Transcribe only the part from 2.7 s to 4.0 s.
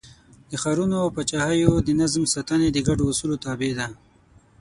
د ګډو اصولو تابع ده.